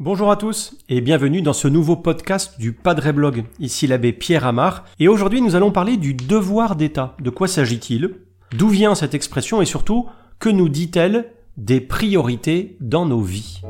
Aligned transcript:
Bonjour 0.00 0.30
à 0.30 0.36
tous 0.36 0.76
et 0.88 1.00
bienvenue 1.00 1.42
dans 1.42 1.52
ce 1.52 1.68
nouveau 1.68 1.96
podcast 1.96 2.58
du 2.58 2.72
Padre 2.72 3.12
Blog. 3.12 3.44
Ici 3.60 3.86
l'abbé 3.86 4.12
Pierre 4.12 4.46
Amar 4.46 4.84
et 4.98 5.08
aujourd'hui 5.08 5.42
nous 5.42 5.56
allons 5.56 5.70
parler 5.70 5.96
du 5.96 6.14
devoir 6.14 6.74
d'État. 6.74 7.16
De 7.20 7.30
quoi 7.30 7.48
s'agit-il? 7.48 8.14
D'où 8.56 8.68
vient 8.68 8.94
cette 8.94 9.14
expression 9.14 9.60
et 9.60 9.66
surtout 9.66 10.08
que 10.38 10.48
nous 10.48 10.68
dit-elle 10.68 11.26
des 11.56 11.80
priorités 11.80 12.76
dans 12.80 13.06
nos 13.06 13.20
vies? 13.20 13.60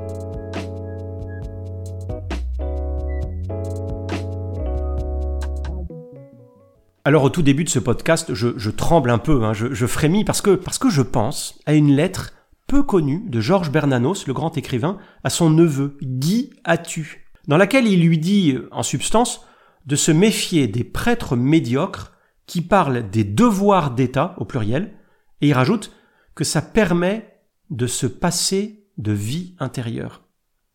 Alors 7.05 7.25
au 7.25 7.31
tout 7.31 7.43
début 7.43 7.65
de 7.65 7.69
ce 7.69 7.81
podcast, 7.81 8.33
je, 8.33 8.71
tremble 8.71 9.11
un 9.11 9.19
peu, 9.19 9.43
hein, 9.43 9.53
je, 9.53 9.75
je, 9.75 9.87
frémis 9.87 10.25
parce 10.25 10.41
que, 10.41 10.55
parce 10.55 10.79
que 10.79 10.89
je 10.89 11.03
pense 11.03 11.59
à 11.67 11.75
une 11.75 11.97
lettre 11.97 12.33
peu 12.69 12.85
connue 12.85 13.25
de 13.27 13.41
Georges 13.41 13.73
Bernanos, 13.73 14.27
le 14.29 14.33
grand 14.33 14.57
écrivain, 14.57 14.99
à 15.25 15.31
son 15.31 15.51
neveu, 15.51 15.99
Guy 16.01 16.51
Attu, 16.63 17.27
dans 17.49 17.57
laquelle 17.57 17.89
il 17.89 18.07
lui 18.07 18.19
dit, 18.19 18.57
en 18.71 18.85
substance, 18.85 19.45
de 19.87 19.97
se 19.97 20.13
méfier 20.13 20.69
des 20.69 20.85
prêtres 20.85 21.35
médiocres 21.35 22.13
qui 22.47 22.61
parlent 22.61 23.11
des 23.11 23.25
devoirs 23.25 23.91
d'État, 23.91 24.37
au 24.39 24.45
pluriel, 24.45 24.95
et 25.41 25.49
il 25.49 25.53
rajoute 25.55 25.93
que 26.37 26.45
ça 26.45 26.63
permet 26.63 27.41
de 27.71 27.89
se 27.89 28.07
passer 28.07 28.85
de 28.97 29.13
vie 29.13 29.57
intérieure. 29.59 30.23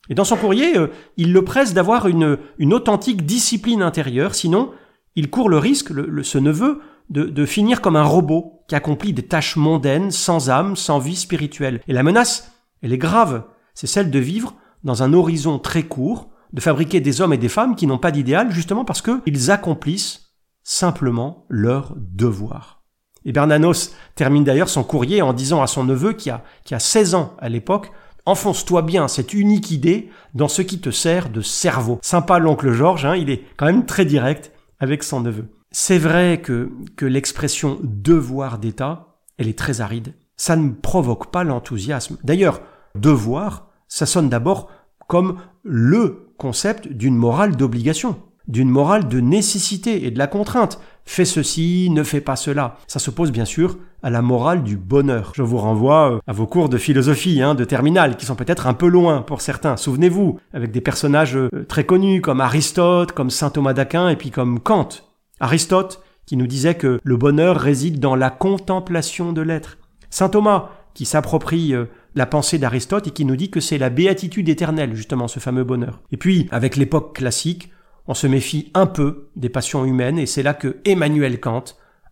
Et 0.10 0.14
dans 0.14 0.26
son 0.26 0.36
courrier, 0.36 0.78
euh, 0.78 0.88
il 1.16 1.32
le 1.32 1.46
presse 1.46 1.74
d'avoir 1.74 2.08
une, 2.08 2.38
une 2.58 2.74
authentique 2.74 3.26
discipline 3.26 3.82
intérieure, 3.82 4.36
sinon 4.36 4.72
il 5.18 5.32
court 5.32 5.50
le 5.50 5.58
risque, 5.58 5.90
le, 5.90 6.22
ce 6.22 6.38
neveu, 6.38 6.80
de, 7.10 7.46
finir 7.46 7.82
comme 7.82 7.96
un 7.96 8.04
robot 8.04 8.62
qui 8.68 8.76
accomplit 8.76 9.14
des 9.14 9.26
tâches 9.26 9.56
mondaines, 9.56 10.12
sans 10.12 10.52
âme, 10.52 10.76
sans 10.76 11.00
vie 11.00 11.16
spirituelle. 11.16 11.82
Et 11.88 11.94
la 11.94 12.04
menace, 12.04 12.52
elle 12.84 12.94
est 12.94 13.00
grave, 13.00 13.46
c'est 13.74 13.88
celle 13.88 14.12
de 14.12 14.20
vivre 14.20 14.54
dans 14.84 15.02
un 15.02 15.14
horizon 15.14 15.58
très 15.58 15.84
court, 15.84 16.30
de 16.54 16.62
fabriquer 16.62 17.00
des 17.02 17.20
hommes 17.20 17.34
et 17.34 17.40
des 17.40 17.50
femmes 17.50 17.76
qui 17.76 17.88
n'ont 17.88 17.98
pas 17.98 18.12
d'idéal, 18.12 18.52
justement 18.52 18.86
parce 18.86 19.02
qu'ils 19.02 19.50
accomplissent 19.50 20.34
simplement 20.64 21.46
leur 21.50 21.96
devoir. 21.98 22.84
Et 23.26 23.32
Bernanos 23.32 23.96
termine 24.14 24.44
d'ailleurs 24.44 24.70
son 24.70 24.84
courrier 24.84 25.24
en 25.24 25.34
disant 25.34 25.64
à 25.64 25.68
son 25.68 25.84
neveu 25.84 26.14
qui 26.14 26.30
a, 26.30 26.44
qui 26.64 26.76
a 26.76 26.80
16 26.80 27.16
ans 27.16 27.36
à 27.40 27.50
l'époque, 27.50 27.92
enfonce-toi 28.28 28.84
bien 28.84 29.08
cette 29.08 29.34
unique 29.34 29.72
idée 29.72 30.12
dans 30.36 30.48
ce 30.48 30.62
qui 30.62 30.80
te 30.80 30.92
sert 30.92 31.30
de 31.30 31.42
cerveau. 31.42 31.98
Sympa 32.04 32.38
l'oncle 32.38 32.72
Georges, 32.72 33.06
hein, 33.06 33.16
il 33.16 33.32
est 33.32 33.44
quand 33.58 33.66
même 33.66 33.86
très 33.86 34.06
direct 34.06 34.52
avec 34.80 35.04
son 35.04 35.22
neveu. 35.22 35.46
C'est 35.72 35.98
vrai 35.98 36.42
que, 36.42 36.72
que 36.96 37.06
l'expression 37.06 37.80
devoir 37.84 38.58
d'État, 38.58 39.18
elle 39.38 39.48
est 39.48 39.58
très 39.58 39.82
aride. 39.82 40.14
Ça 40.38 40.56
ne 40.56 40.72
provoque 40.72 41.32
pas 41.32 41.44
l'enthousiasme. 41.44 42.18
D'ailleurs, 42.24 42.62
devoir, 42.96 43.70
ça 43.88 44.06
sonne 44.06 44.30
d'abord 44.30 44.70
comme 45.08 45.40
le 45.64 46.34
concept 46.38 46.88
d'une 46.88 47.16
morale 47.16 47.56
d'obligation, 47.56 48.22
d'une 48.48 48.70
morale 48.70 49.08
de 49.08 49.20
nécessité 49.20 50.06
et 50.06 50.12
de 50.12 50.18
la 50.18 50.28
contrainte. 50.28 50.80
Fais 51.06 51.26
ceci, 51.26 51.90
ne 51.90 52.04
fais 52.04 52.22
pas 52.22 52.36
cela. 52.36 52.78
Ça 52.88 53.00
s'oppose 53.00 53.32
bien 53.32 53.46
sûr 53.46 53.78
à 54.04 54.10
la 54.10 54.22
morale 54.22 54.64
du 54.64 54.78
bonheur. 54.78 55.32
Je 55.36 55.42
vous 55.42 55.58
renvoie 55.58 56.12
euh, 56.12 56.20
à 56.28 56.34
vos 56.34 56.48
cours 56.48 56.70
de 56.70 56.78
philosophie, 56.78 57.42
hein, 57.42 57.56
de 57.56 57.64
terminale, 57.64 58.18
qui 58.18 58.26
sont 58.26 58.36
peut-être 58.36 58.68
un 58.68 58.74
peu 58.74 58.88
loin 58.88 59.22
pour 59.22 59.42
certains. 59.42 59.78
Souvenez-vous, 59.78 60.40
avec 60.54 60.72
des 60.72 60.82
personnages 60.82 61.38
euh, 61.38 61.50
très 61.68 61.86
connus 61.86 62.22
comme 62.22 62.42
Aristote, 62.42 63.14
comme 63.14 63.30
saint 63.30 63.50
Thomas 63.50 63.74
d'Aquin 63.74 64.10
et 64.10 64.16
puis 64.16 64.32
comme 64.32 64.60
Kant. 64.60 64.90
Aristote, 65.40 66.04
qui 66.26 66.36
nous 66.36 66.48
disait 66.48 66.76
que 66.76 67.00
le 67.04 67.18
bonheur 67.18 67.58
réside 67.58 68.00
dans 68.00 68.16
la 68.16 68.30
contemplation 68.30 69.32
de 69.32 69.42
l'être. 69.42 69.78
Saint 70.10 70.30
Thomas, 70.30 70.70
qui 70.94 71.06
s'approprie 71.06 71.74
euh, 71.74 71.86
la 72.16 72.26
pensée 72.26 72.58
d'Aristote 72.58 73.08
et 73.08 73.12
qui 73.12 73.24
nous 73.24 73.36
dit 73.36 73.50
que 73.50 73.60
c'est 73.60 73.78
la 73.78 73.90
béatitude 73.90 74.50
éternelle, 74.50 74.94
justement, 74.94 75.28
ce 75.28 75.40
fameux 75.40 75.64
bonheur. 75.64 76.02
Et 76.12 76.18
puis, 76.18 76.50
avec 76.52 76.76
l'époque 76.76 77.16
classique, 77.16 77.72
on 78.08 78.14
se 78.14 78.28
méfie 78.28 78.72
un 78.74 78.86
peu 78.86 79.30
des 79.36 79.50
passions 79.50 79.86
humaines 79.86 80.20
et 80.20 80.26
c'est 80.26 80.44
là 80.44 80.54
que 80.54 80.78
Emmanuel 80.86 81.40
Kant 81.40 81.66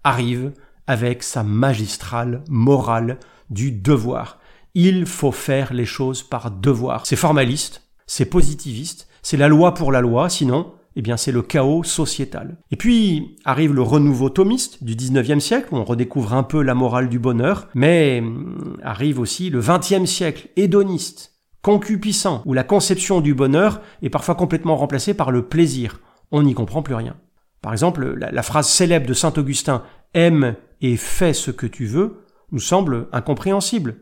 arrive 0.04 0.52
avec 0.88 1.24
sa 1.24 1.44
magistrale 1.44 2.44
morale 2.50 3.18
du 3.50 3.72
devoir. 3.72 4.40
Il 4.74 5.06
faut 5.06 5.32
faire 5.32 5.74
les 5.74 5.86
choses 5.86 6.22
par 6.22 6.52
devoir. 6.52 7.06
C'est 7.06 7.16
formaliste, 7.16 7.82
c'est 8.08 8.26
positiviste, 8.26 9.08
c'est 9.22 9.38
la 9.38 9.48
loi 9.48 9.74
pour 9.74 9.92
la 9.92 10.02
loi, 10.02 10.30
sinon 10.30 10.74
eh 10.98 11.02
bien 11.02 11.18
c'est 11.18 11.32
le 11.32 11.42
chaos 11.42 11.84
sociétal. 11.84 12.58
Et 12.72 12.76
puis 12.76 13.36
arrive 13.44 13.74
le 13.74 13.82
renouveau 13.82 14.30
thomiste 14.30 14.84
du 14.84 14.96
19e 14.96 15.40
siècle, 15.40 15.70
où 15.72 15.78
on 15.78 15.84
redécouvre 15.84 16.34
un 16.34 16.44
peu 16.44 16.62
la 16.62 16.74
morale 16.74 17.10
du 17.10 17.20
bonheur, 17.20 17.68
mais 17.74 18.22
hum, 18.22 18.78
arrive 18.84 19.20
aussi 19.20 19.50
le 19.50 19.62
20e 19.62 20.06
siècle, 20.06 20.50
hédoniste, 20.56 21.35
concupiscent, 21.66 22.44
où 22.46 22.54
la 22.54 22.64
conception 22.64 23.22
du 23.22 23.34
bonheur 23.34 23.82
est 24.04 24.12
parfois 24.12 24.36
complètement 24.36 24.76
remplacée 24.76 25.16
par 25.16 25.32
le 25.32 25.48
plaisir. 25.48 26.00
On 26.32 26.44
n'y 26.44 26.54
comprend 26.54 26.84
plus 26.84 26.94
rien. 26.94 27.16
Par 27.64 27.72
exemple, 27.72 28.06
la, 28.20 28.44
phrase 28.44 28.70
célèbre 28.70 29.08
de 29.08 29.16
Saint 29.16 29.34
Augustin 29.36 29.82
Aime 30.14 30.58
et 30.82 30.96
fais 30.96 31.34
ce 31.34 31.50
que 31.50 31.66
tu 31.66 31.88
veux 31.88 32.22
nous 32.52 32.60
semble 32.60 33.08
incompréhensible. 33.12 33.96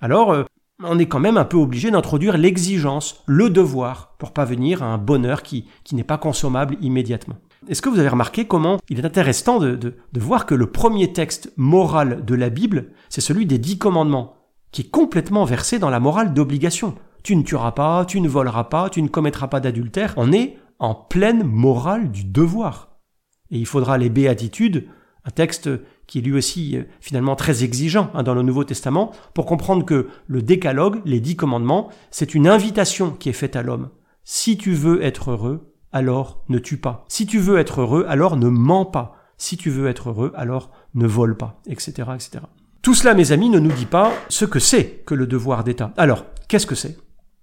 Alors, 0.00 0.32
euh, 0.32 0.44
on 0.82 0.98
est 0.98 1.08
quand 1.08 1.20
même 1.20 1.36
un 1.36 1.44
peu 1.44 1.58
obligé 1.58 1.90
d'introduire 1.90 2.38
l'exigence, 2.38 3.22
le 3.26 3.50
devoir, 3.50 4.14
pour 4.18 4.32
parvenir 4.32 4.82
à 4.82 4.86
un 4.86 4.96
bonheur 4.96 5.42
qui, 5.42 5.66
n'est 5.92 6.04
pas 6.04 6.16
consommable 6.16 6.78
immédiatement. 6.80 7.36
Est-ce 7.68 7.82
que 7.82 7.90
vous 7.90 7.98
avez 7.98 8.08
remarqué 8.08 8.46
comment 8.46 8.78
il 8.88 8.98
est 8.98 9.04
intéressant 9.04 9.60
de 9.60 9.94
voir 10.14 10.46
que 10.46 10.54
le 10.54 10.70
premier 10.70 11.12
texte 11.12 11.52
moral 11.58 12.24
de 12.24 12.34
la 12.34 12.48
Bible, 12.48 12.92
c'est 13.10 13.20
celui 13.20 13.44
des 13.44 13.58
dix 13.58 13.76
commandements, 13.76 14.36
qui 14.72 14.82
est 14.82 14.90
complètement 14.90 15.44
versé 15.44 15.78
dans 15.78 15.90
la 15.90 16.00
morale 16.00 16.32
d'obligation? 16.32 16.94
Tu 17.22 17.36
ne 17.36 17.42
tueras 17.42 17.72
pas, 17.72 18.04
tu 18.04 18.20
ne 18.20 18.28
voleras 18.28 18.64
pas, 18.64 18.90
tu 18.90 19.02
ne 19.02 19.08
commettras 19.08 19.48
pas 19.48 19.60
d'adultère. 19.60 20.14
On 20.16 20.32
est 20.32 20.56
en 20.78 20.94
pleine 20.94 21.44
morale 21.44 22.10
du 22.10 22.24
devoir. 22.24 22.98
Et 23.50 23.58
il 23.58 23.66
faudra 23.66 23.98
les 23.98 24.08
béatitudes, 24.08 24.86
un 25.24 25.30
texte 25.30 25.68
qui 26.06 26.18
est 26.18 26.22
lui 26.22 26.32
aussi 26.32 26.76
euh, 26.76 26.84
finalement 27.00 27.36
très 27.36 27.62
exigeant 27.62 28.10
hein, 28.14 28.22
dans 28.22 28.34
le 28.34 28.42
Nouveau 28.42 28.64
Testament, 28.64 29.12
pour 29.34 29.46
comprendre 29.46 29.84
que 29.84 30.08
le 30.26 30.42
décalogue, 30.42 31.02
les 31.04 31.20
dix 31.20 31.36
commandements, 31.36 31.90
c'est 32.10 32.34
une 32.34 32.48
invitation 32.48 33.10
qui 33.10 33.28
est 33.28 33.34
faite 33.34 33.56
à 33.56 33.62
l'homme. 33.62 33.90
Si 34.24 34.56
tu 34.56 34.72
veux 34.72 35.02
être 35.02 35.32
heureux, 35.32 35.74
alors 35.92 36.44
ne 36.48 36.58
tue 36.58 36.78
pas. 36.78 37.04
Si 37.08 37.26
tu 37.26 37.38
veux 37.38 37.58
être 37.58 37.80
heureux, 37.82 38.04
alors 38.08 38.36
ne 38.36 38.48
mens 38.48 38.86
pas. 38.86 39.16
Si 39.36 39.56
tu 39.56 39.70
veux 39.70 39.88
être 39.88 40.10
heureux, 40.10 40.32
alors 40.36 40.70
ne 40.94 41.06
vole 41.06 41.36
pas, 41.36 41.60
etc., 41.66 42.08
etc. 42.14 42.40
Tout 42.82 42.94
cela, 42.94 43.14
mes 43.14 43.32
amis, 43.32 43.50
ne 43.50 43.58
nous 43.58 43.72
dit 43.72 43.86
pas 43.86 44.12
ce 44.28 44.44
que 44.44 44.58
c'est 44.58 45.02
que 45.04 45.14
le 45.14 45.26
devoir 45.26 45.64
d'État. 45.64 45.92
Alors, 45.96 46.24
qu'est-ce 46.48 46.66
que 46.66 46.74
c'est? 46.74 46.96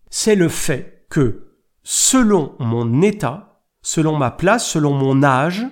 C'est 0.09 0.35
le 0.35 0.49
fait 0.49 1.05
que, 1.09 1.53
selon 1.83 2.53
mon 2.59 3.01
état, 3.01 3.61
selon 3.81 4.17
ma 4.17 4.31
place, 4.31 4.67
selon 4.67 4.93
mon 4.93 5.23
âge, 5.23 5.65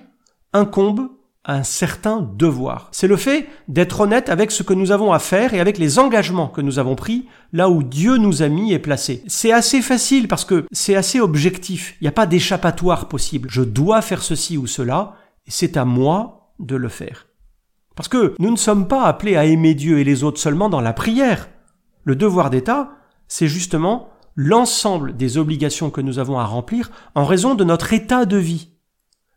incombe 0.52 1.10
un 1.46 1.62
certain 1.62 2.28
devoir. 2.34 2.88
C'est 2.90 3.06
le 3.06 3.16
fait 3.16 3.46
d'être 3.68 4.00
honnête 4.00 4.28
avec 4.28 4.50
ce 4.50 4.64
que 4.64 4.74
nous 4.74 4.90
avons 4.90 5.12
à 5.12 5.20
faire 5.20 5.54
et 5.54 5.60
avec 5.60 5.78
les 5.78 5.98
engagements 5.98 6.48
que 6.48 6.60
nous 6.60 6.80
avons 6.80 6.96
pris 6.96 7.28
là 7.52 7.70
où 7.70 7.84
Dieu 7.84 8.16
nous 8.16 8.42
a 8.42 8.48
mis 8.48 8.72
et 8.72 8.80
placés. 8.80 9.22
C'est 9.28 9.52
assez 9.52 9.80
facile 9.80 10.26
parce 10.26 10.44
que 10.44 10.66
c'est 10.72 10.96
assez 10.96 11.20
objectif. 11.20 11.96
Il 12.00 12.04
n'y 12.04 12.08
a 12.08 12.12
pas 12.12 12.26
d'échappatoire 12.26 13.08
possible. 13.08 13.48
Je 13.50 13.62
dois 13.62 14.02
faire 14.02 14.22
ceci 14.22 14.58
ou 14.58 14.66
cela 14.66 15.14
et 15.46 15.52
c'est 15.52 15.76
à 15.76 15.84
moi 15.84 16.52
de 16.58 16.74
le 16.74 16.88
faire. 16.88 17.26
Parce 17.94 18.08
que 18.08 18.34
nous 18.40 18.50
ne 18.50 18.56
sommes 18.56 18.88
pas 18.88 19.04
appelés 19.04 19.36
à 19.36 19.44
aimer 19.44 19.74
Dieu 19.74 20.00
et 20.00 20.04
les 20.04 20.24
autres 20.24 20.40
seulement 20.40 20.68
dans 20.68 20.80
la 20.80 20.92
prière. 20.92 21.48
Le 22.04 22.16
devoir 22.16 22.50
d'État, 22.50 22.90
c'est 23.28 23.48
justement 23.48 24.10
l'ensemble 24.36 25.16
des 25.16 25.38
obligations 25.38 25.90
que 25.90 26.00
nous 26.00 26.18
avons 26.18 26.38
à 26.38 26.44
remplir 26.44 26.90
en 27.14 27.24
raison 27.24 27.54
de 27.54 27.64
notre 27.64 27.92
état 27.92 28.26
de 28.26 28.36
vie. 28.36 28.68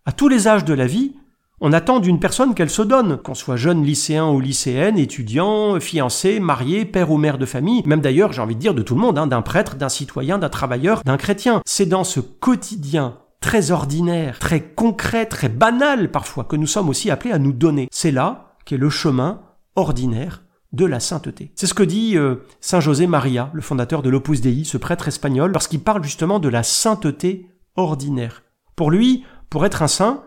À 0.06 0.12
tous 0.12 0.28
les 0.28 0.48
âges 0.48 0.66
de 0.66 0.74
la 0.74 0.88
vie, 0.88 1.14
on 1.62 1.74
attend 1.74 2.00
d'une 2.00 2.20
personne 2.20 2.54
qu'elle 2.54 2.70
se 2.70 2.82
donne, 2.82 3.18
qu'on 3.18 3.34
soit 3.34 3.58
jeune 3.58 3.84
lycéen 3.84 4.30
ou 4.30 4.40
lycéenne, 4.40 4.98
étudiant, 4.98 5.80
fiancé, 5.80 6.40
marié, 6.40 6.86
père 6.86 7.12
ou 7.12 7.18
mère 7.18 7.38
de 7.38 7.46
famille, 7.46 7.84
même 7.86 8.02
d'ailleurs, 8.02 8.32
j'ai 8.32 8.42
envie 8.42 8.56
de 8.56 8.62
dire 8.62 8.74
de 8.74 8.82
tout 8.82 8.96
le 8.96 9.02
monde, 9.02 9.18
hein, 9.18 9.28
d'un 9.28 9.42
prêtre, 9.42 9.76
d'un 9.76 9.90
citoyen, 9.90 10.38
d'un 10.38 10.50
travailleur, 10.50 11.02
d'un 11.04 11.18
chrétien. 11.18 11.62
C'est 11.66 11.86
dans 11.86 12.04
ce 12.04 12.20
quotidien 12.20 13.18
très 13.42 13.72
ordinaire, 13.72 14.40
très 14.40 14.62
concret, 14.62 15.26
très 15.26 15.50
banal 15.50 16.12
parfois, 16.12 16.44
que 16.44 16.56
nous 16.56 16.68
sommes 16.68 16.90
aussi 16.90 17.10
appelés 17.12 17.34
à 17.34 17.40
nous 17.40 17.54
donner. 17.54 17.88
C'est 17.92 18.12
là 18.12 18.56
qu'est 18.66 18.78
le 18.78 18.90
chemin 18.90 19.42
ordinaire 19.76 20.44
de 20.72 20.86
la 20.86 21.00
sainteté. 21.00 21.52
C'est 21.56 21.68
ce 21.68 21.74
que 21.74 21.84
dit 21.84 22.18
euh, 22.18 22.36
Saint 22.62 22.80
José 22.80 23.08
Maria, 23.08 23.50
le 23.54 23.62
fondateur 23.62 24.02
de 24.02 24.10
l'Opus 24.10 24.42
Dei, 24.42 24.64
ce 24.66 24.78
prêtre 24.78 25.08
espagnol, 25.08 25.52
lorsqu'il 25.52 25.82
parle 25.82 26.04
justement 26.04 26.40
de 26.40 26.50
la 26.50 26.64
sainteté 26.64 27.48
ordinaire. 27.76 28.44
Pour 28.76 28.92
lui, 28.92 29.24
pour 29.50 29.66
être 29.66 29.82
un 29.82 29.88
saint, 29.88 30.24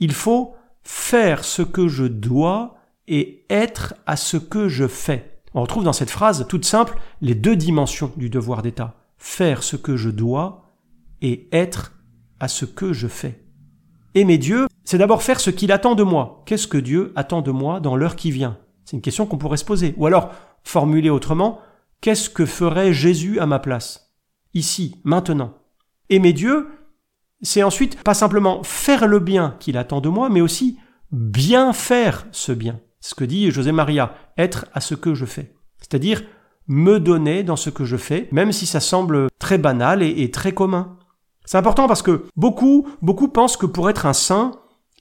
il 0.00 0.12
faut 0.12 0.54
faire 0.82 1.44
ce 1.44 1.62
que 1.62 1.88
je 1.88 2.04
dois 2.04 2.76
et 3.06 3.44
être 3.50 3.94
à 4.06 4.16
ce 4.16 4.36
que 4.36 4.68
je 4.68 4.86
fais. 4.86 5.40
On 5.54 5.62
retrouve 5.62 5.84
dans 5.84 5.92
cette 5.92 6.10
phrase 6.10 6.46
toute 6.48 6.64
simple 6.64 6.98
les 7.20 7.34
deux 7.34 7.56
dimensions 7.56 8.12
du 8.16 8.28
devoir 8.28 8.62
d'État. 8.62 8.96
Faire 9.18 9.62
ce 9.62 9.76
que 9.76 9.96
je 9.96 10.10
dois 10.10 10.72
et 11.22 11.48
être 11.52 11.92
à 12.40 12.48
ce 12.48 12.64
que 12.64 12.92
je 12.92 13.06
fais. 13.06 13.40
Aimer 14.14 14.38
Dieu, 14.38 14.66
c'est 14.84 14.98
d'abord 14.98 15.22
faire 15.22 15.40
ce 15.40 15.50
qu'il 15.50 15.72
attend 15.72 15.94
de 15.94 16.02
moi. 16.02 16.42
Qu'est-ce 16.46 16.66
que 16.66 16.78
Dieu 16.78 17.12
attend 17.16 17.40
de 17.40 17.50
moi 17.50 17.80
dans 17.80 17.96
l'heure 17.96 18.16
qui 18.16 18.30
vient? 18.30 18.58
C'est 18.94 18.98
une 18.98 19.02
question 19.02 19.26
qu'on 19.26 19.38
pourrait 19.38 19.56
se 19.56 19.64
poser. 19.64 19.92
Ou 19.96 20.06
alors, 20.06 20.30
formuler 20.62 21.10
autrement, 21.10 21.58
qu'est-ce 22.00 22.30
que 22.30 22.46
ferait 22.46 22.92
Jésus 22.92 23.40
à 23.40 23.46
ma 23.46 23.58
place? 23.58 24.14
Ici, 24.54 25.00
maintenant. 25.02 25.54
Aimer 26.10 26.32
Dieu, 26.32 26.68
c'est 27.42 27.64
ensuite 27.64 28.00
pas 28.04 28.14
simplement 28.14 28.62
faire 28.62 29.08
le 29.08 29.18
bien 29.18 29.56
qu'il 29.58 29.78
attend 29.78 30.00
de 30.00 30.08
moi, 30.08 30.28
mais 30.28 30.40
aussi 30.40 30.78
bien 31.10 31.72
faire 31.72 32.28
ce 32.30 32.52
bien. 32.52 32.78
Ce 33.00 33.16
que 33.16 33.24
dit 33.24 33.50
José 33.50 33.72
Maria, 33.72 34.14
être 34.38 34.66
à 34.72 34.80
ce 34.80 34.94
que 34.94 35.12
je 35.12 35.24
fais. 35.24 35.56
C'est-à-dire 35.78 36.22
me 36.68 37.00
donner 37.00 37.42
dans 37.42 37.56
ce 37.56 37.70
que 37.70 37.84
je 37.84 37.96
fais, 37.96 38.28
même 38.30 38.52
si 38.52 38.64
ça 38.64 38.78
semble 38.78 39.26
très 39.40 39.58
banal 39.58 40.04
et, 40.04 40.22
et 40.22 40.30
très 40.30 40.52
commun. 40.52 40.98
C'est 41.44 41.58
important 41.58 41.88
parce 41.88 42.02
que 42.02 42.26
beaucoup, 42.36 42.86
beaucoup 43.02 43.26
pensent 43.26 43.56
que 43.56 43.66
pour 43.66 43.90
être 43.90 44.06
un 44.06 44.12
saint, 44.12 44.52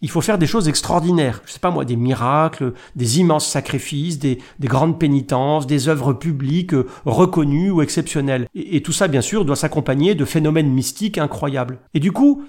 il 0.03 0.09
faut 0.09 0.21
faire 0.21 0.37
des 0.37 0.47
choses 0.47 0.67
extraordinaires. 0.67 1.41
Je 1.45 1.53
sais 1.53 1.59
pas 1.59 1.71
moi, 1.71 1.85
des 1.85 1.95
miracles, 1.95 2.73
des 2.97 3.19
immenses 3.19 3.47
sacrifices, 3.47 4.19
des, 4.19 4.37
grandes 4.59 4.99
pénitences, 4.99 5.65
des 5.65 5.87
œuvres 5.87 6.11
publiques 6.11 6.73
euh, 6.73 6.87
reconnues 7.05 7.71
ou 7.71 7.81
exceptionnelles. 7.81 8.47
Et, 8.53 8.83
tout 8.83 8.91
ça, 8.91 9.07
bien 9.07 9.21
sûr, 9.21 9.45
doit 9.45 9.55
s'accompagner 9.55 10.13
de 10.13 10.25
phénomènes 10.25 10.69
mystiques 10.69 11.17
incroyables. 11.17 11.79
Et 11.93 12.01
du 12.01 12.11
coup, 12.11 12.43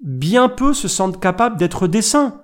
bien 0.00 0.48
peu 0.48 0.72
se 0.72 0.86
sentent 0.86 1.20
capables 1.20 1.56
d'être 1.58 1.88
des 1.88 2.00
saints. 2.00 2.42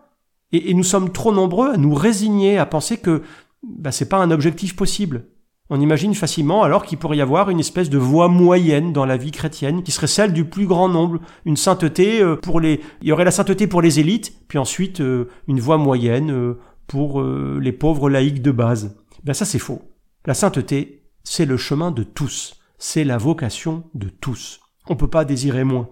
Et, 0.51 0.75
nous 0.75 0.85
sommes 0.85 1.13
trop 1.13 1.33
nombreux 1.33 1.71
à 1.71 1.77
nous 1.77 1.95
résigner 1.95 2.59
à 2.59 2.67
penser 2.67 2.97
que 2.97 3.23
bah, 3.63 3.93
c'est 3.93 4.09
pas 4.09 4.19
un 4.19 4.33
objectif 4.33 4.75
possible. 4.75 5.27
On 5.69 5.81
imagine 5.81 6.15
facilement 6.15 6.63
alors 6.63 6.85
qu'il 6.85 6.99
pourrait 6.99 7.17
y 7.17 7.21
avoir 7.21 7.51
une 7.51 7.59
espèce 7.59 7.91
de 7.91 7.99
voie 7.99 8.29
moyenne 8.29 8.93
dans 8.93 9.05
la 9.05 9.17
vie 9.17 9.33
chrétienne 9.33 9.83
qui 9.83 9.91
serait 9.91 10.07
celle 10.07 10.33
du 10.33 10.45
plus 10.45 10.67
grand 10.67 10.89
nombre, 10.89 11.19
une 11.45 11.57
sainteté 11.57 12.23
euh, 12.23 12.37
pour 12.37 12.61
les 12.61 12.81
il 13.03 13.09
y 13.09 13.13
aurait 13.13 13.25
la 13.25 13.33
sainteté 13.33 13.67
pour 13.67 13.83
les 13.83 13.99
élites, 13.99 14.33
puis 14.47 14.59
ensuite 14.59 15.01
euh, 15.01 15.29
une 15.49 15.59
voie 15.59 15.79
moyenne 15.79 16.31
euh, 16.31 16.61
pour 16.87 17.21
les 17.21 17.73
pauvres 17.73 18.09
laïcs 18.09 18.43
de 18.43 18.53
base. 18.53 18.97
Ben 19.25 19.35
ça 19.35 19.45
c'est 19.45 19.59
faux. 19.59 19.83
La 20.25 20.35
sainteté, 20.35 21.03
c'est 21.25 21.45
le 21.45 21.57
chemin 21.57 21.91
de 21.91 22.05
tous, 22.05 22.61
c'est 22.79 23.03
la 23.03 23.19
vocation 23.19 23.83
de 23.95 24.09
tous. 24.09 24.61
On 24.89 24.95
peut 24.95 25.09
pas 25.09 25.25
désirer 25.25 25.65
moins. 25.65 25.89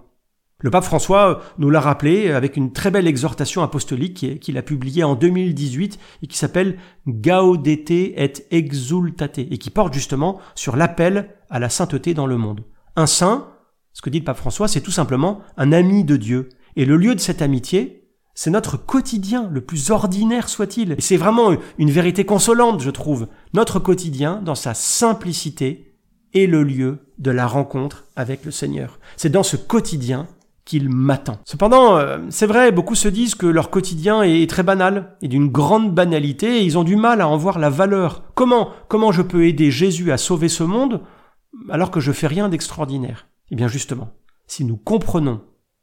Le 0.64 0.70
pape 0.70 0.84
François 0.84 1.42
nous 1.58 1.68
l'a 1.68 1.78
rappelé 1.78 2.30
avec 2.30 2.56
une 2.56 2.72
très 2.72 2.90
belle 2.90 3.06
exhortation 3.06 3.62
apostolique 3.62 4.40
qu'il 4.40 4.56
a 4.56 4.62
publiée 4.62 5.04
en 5.04 5.14
2018 5.14 5.98
et 6.22 6.26
qui 6.26 6.38
s'appelle 6.38 6.78
Gaudete 7.06 7.90
et 7.90 8.32
exultate 8.50 9.40
et 9.40 9.58
qui 9.58 9.68
porte 9.68 9.92
justement 9.92 10.40
sur 10.54 10.76
l'appel 10.76 11.28
à 11.50 11.58
la 11.58 11.68
sainteté 11.68 12.14
dans 12.14 12.26
le 12.26 12.38
monde. 12.38 12.64
Un 12.96 13.04
saint, 13.04 13.50
ce 13.92 14.00
que 14.00 14.08
dit 14.08 14.20
le 14.20 14.24
pape 14.24 14.38
François, 14.38 14.66
c'est 14.66 14.80
tout 14.80 14.90
simplement 14.90 15.42
un 15.58 15.70
ami 15.70 16.02
de 16.02 16.16
Dieu. 16.16 16.48
Et 16.76 16.86
le 16.86 16.96
lieu 16.96 17.14
de 17.14 17.20
cette 17.20 17.42
amitié, 17.42 18.08
c'est 18.34 18.48
notre 18.48 18.78
quotidien, 18.78 19.50
le 19.52 19.60
plus 19.60 19.90
ordinaire 19.90 20.48
soit-il. 20.48 20.92
Et 20.92 21.00
c'est 21.02 21.18
vraiment 21.18 21.54
une 21.76 21.90
vérité 21.90 22.24
consolante, 22.24 22.80
je 22.80 22.88
trouve. 22.88 23.28
Notre 23.52 23.80
quotidien, 23.80 24.40
dans 24.42 24.54
sa 24.54 24.72
simplicité, 24.72 25.94
est 26.32 26.46
le 26.46 26.62
lieu 26.62 27.00
de 27.18 27.30
la 27.30 27.46
rencontre 27.46 28.06
avec 28.16 28.46
le 28.46 28.50
Seigneur. 28.50 28.98
C'est 29.18 29.28
dans 29.28 29.42
ce 29.42 29.56
quotidien 29.56 30.26
qu'il 30.64 30.88
m'attend. 30.88 31.38
Cependant, 31.44 31.96
euh, 31.96 32.18
c'est 32.30 32.46
vrai, 32.46 32.72
beaucoup 32.72 32.94
se 32.94 33.08
disent 33.08 33.34
que 33.34 33.46
leur 33.46 33.70
quotidien 33.70 34.22
est 34.22 34.48
très 34.48 34.62
banal, 34.62 35.16
et 35.20 35.28
d'une 35.28 35.48
grande 35.48 35.94
banalité, 35.94 36.58
et 36.58 36.64
ils 36.64 36.78
ont 36.78 36.84
du 36.84 36.96
mal 36.96 37.20
à 37.20 37.28
en 37.28 37.36
voir 37.36 37.58
la 37.58 37.70
valeur. 37.70 38.24
Comment, 38.34 38.70
comment 38.88 39.12
je 39.12 39.22
peux 39.22 39.46
aider 39.46 39.70
Jésus 39.70 40.12
à 40.12 40.16
sauver 40.16 40.48
ce 40.48 40.64
monde 40.64 41.02
alors 41.70 41.90
que 41.90 42.00
je 42.00 42.12
fais 42.12 42.26
rien 42.26 42.48
d'extraordinaire? 42.48 43.28
Eh 43.50 43.56
bien 43.56 43.68
justement, 43.68 44.10
si 44.46 44.64
nous 44.64 44.76
comprenons 44.76 45.42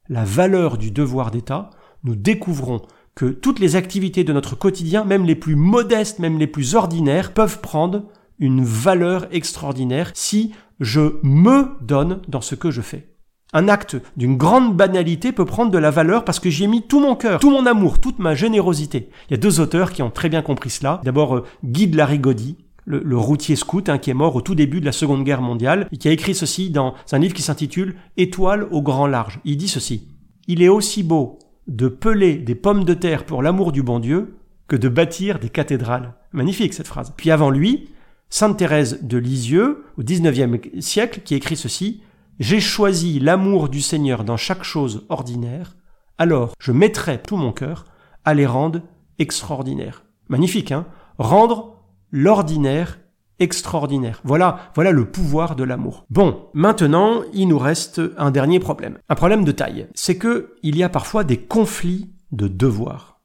la 0.10 0.25
valeur 0.25 0.78
du 0.78 0.92
devoir 0.92 1.31
d'État, 1.31 1.69
nous 2.04 2.16
découvrons 2.16 2.81
que 3.16 3.25
toutes 3.25 3.60
les 3.60 3.75
activités 3.75 4.24
de 4.24 4.33
notre 4.33 4.56
quotidien, 4.56 5.04
même 5.04 5.25
les 5.25 5.36
plus 5.36 5.56
modestes, 5.56 6.19
même 6.19 6.39
les 6.39 6.48
plus 6.48 6.75
ordinaires, 6.75 7.33
peuvent 7.33 7.60
prendre 7.62 8.06
une 8.39 8.63
valeur 8.63 9.28
extraordinaire 9.31 10.12
si 10.16 10.54
je 10.80 11.19
me 11.22 11.78
donne 11.81 12.22
dans 12.28 12.42
ce 12.42 12.56
que 12.56 12.72
je 12.72 12.81
fais. 12.81 13.11
Un 13.53 13.68
acte 13.68 13.98
d'une 14.15 14.38
grande 14.38 14.77
banalité 14.77 15.33
peut 15.33 15.44
prendre 15.44 15.71
de 15.71 15.77
la 15.77 15.92
valeur 15.92 16.24
parce 16.24 16.39
que 16.39 16.50
j'y 16.50 16.63
ai 16.63 16.68
mis 16.68 16.83
tout 16.83 17.01
mon 17.01 17.15
cœur, 17.15 17.42
tout 17.42 17.50
mon 17.50 17.65
amour, 17.65 18.00
toute 18.00 18.18
ma 18.18 18.33
générosité. 18.33 19.09
Il 19.27 19.31
y 19.31 19.33
a 19.33 19.38
deux 19.38 19.59
auteurs 19.59 19.92
qui 19.92 20.01
ont 20.01 20.09
très 20.09 20.30
bien 20.30 20.42
compris 20.42 20.69
cela. 20.69 21.01
D'abord, 21.03 21.36
euh, 21.36 21.44
Guy 21.65 21.88
de 21.88 21.98
Larigaudy, 21.98 22.56
le, 22.86 23.18
routier 23.18 23.57
scout 23.57 23.89
hein, 23.89 23.98
qui 23.98 24.09
est 24.09 24.13
mort 24.13 24.38
au 24.38 24.42
tout 24.42 24.56
début 24.56 24.80
de 24.80 24.86
la 24.86 24.94
Seconde 24.94 25.25
Guerre 25.25 25.42
mondiale 25.42 25.89
et 25.92 25.98
qui 25.98 26.07
a 26.07 26.12
écrit 26.12 26.33
ceci 26.33 26.69
dans 26.69 26.95
un 27.12 27.19
livre 27.19 27.33
qui 27.33 27.42
s'intitule 27.42 27.95
Étoile 28.15 28.68
au 28.71 28.81
grand 28.81 29.06
large. 29.06 29.42
Il 29.44 29.57
dit 29.57 29.68
ceci. 29.68 30.07
Il 30.47 30.63
est 30.63 30.69
aussi 30.69 31.04
beau 31.04 31.38
de 31.68 31.89
peler 31.89 32.36
des 32.36 32.56
pommes 32.56 32.86
de 32.86 32.94
terre 32.94 33.25
pour 33.25 33.44
l'amour 33.44 33.74
du 33.74 33.83
bon 33.83 34.00
Dieu 34.00 34.38
que 34.69 34.77
de 34.77 34.88
bâtir 34.88 35.39
des 35.39 35.50
cathédrales. 35.50 36.13
Magnifique 36.31 36.74
cette 36.74 36.88
phrase. 36.88 37.13
Puis 37.18 37.31
avant 37.31 37.50
lui, 37.50 37.89
Sainte 38.30 38.57
Thérèse 38.57 39.00
de 39.04 39.18
Lisieux, 39.18 39.83
au 39.97 40.04
XIXe 40.04 40.80
siècle, 40.80 41.19
qui 41.25 41.36
écrit 41.36 41.57
ceci 41.57 42.01
j'ai 42.42 42.60
choisi 42.60 43.20
l'amour 43.20 43.70
du 43.70 43.82
Seigneur 43.82 44.24
dans 44.24 44.36
chaque 44.36 44.64
chose 44.64 45.06
ordinaire, 45.10 45.76
alors 46.18 46.56
je 46.60 46.72
mettrai 46.72 47.22
tout 47.22 47.38
mon 47.38 47.52
cœur 47.52 47.86
à 48.26 48.34
les 48.34 48.48
rendre 48.48 48.82
extraordinaires. 49.20 50.04
Magnifique, 50.28 50.72
hein? 50.72 50.88
Rendre 51.20 51.76
l'ordinaire 52.10 53.00
extraordinaire. 53.38 54.22
Voilà, 54.24 54.72
voilà 54.74 54.90
le 54.90 55.06
pouvoir 55.06 55.56
de 55.56 55.64
l'amour. 55.64 56.06
Bon, 56.10 56.50
maintenant, 56.56 57.22
il 57.32 57.48
nous 57.48 57.60
reste 57.60 58.02
un 58.18 58.32
dernier 58.32 58.60
problème. 58.60 58.98
Un 59.08 59.16
problème 59.16 59.46
de 59.46 59.52
taille. 59.52 59.88
C'est 59.94 60.18
que 60.18 60.56
il 60.64 60.76
y 60.76 60.84
a 60.84 60.90
parfois 60.90 61.24
des 61.24 61.38
conflits 61.38 62.12
de 62.32 62.48
devoirs. 62.48 63.22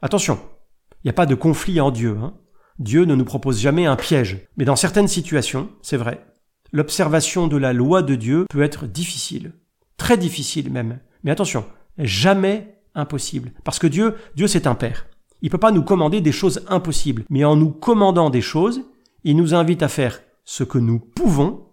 Attention, 0.00 0.38
il 1.02 1.06
n'y 1.06 1.10
a 1.10 1.14
pas 1.14 1.26
de 1.26 1.34
conflit 1.34 1.80
en 1.80 1.90
Dieu. 1.90 2.16
Hein. 2.22 2.34
Dieu 2.78 3.04
ne 3.04 3.16
nous 3.16 3.24
propose 3.24 3.60
jamais 3.60 3.86
un 3.86 3.96
piège. 3.96 4.46
Mais 4.56 4.64
dans 4.64 4.76
certaines 4.76 5.08
situations, 5.08 5.70
c'est 5.82 5.96
vrai, 5.96 6.24
l'observation 6.72 7.46
de 7.46 7.56
la 7.56 7.72
loi 7.72 8.02
de 8.02 8.14
Dieu 8.14 8.46
peut 8.48 8.62
être 8.62 8.86
difficile, 8.86 9.52
très 9.96 10.16
difficile 10.16 10.70
même. 10.70 11.00
Mais 11.24 11.30
attention, 11.30 11.64
jamais 11.98 12.78
impossible. 12.94 13.52
Parce 13.64 13.78
que 13.78 13.86
Dieu, 13.86 14.14
Dieu 14.36 14.46
c'est 14.46 14.66
un 14.66 14.74
Père. 14.74 15.06
Il 15.42 15.46
ne 15.46 15.50
peut 15.50 15.58
pas 15.58 15.72
nous 15.72 15.82
commander 15.82 16.20
des 16.20 16.32
choses 16.32 16.64
impossibles. 16.68 17.24
Mais 17.30 17.44
en 17.44 17.56
nous 17.56 17.70
commandant 17.70 18.30
des 18.30 18.42
choses, 18.42 18.82
il 19.24 19.36
nous 19.36 19.54
invite 19.54 19.82
à 19.82 19.88
faire 19.88 20.20
ce 20.44 20.64
que 20.64 20.78
nous 20.78 20.98
pouvons, 20.98 21.66